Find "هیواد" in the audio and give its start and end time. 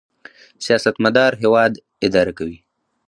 1.41-1.73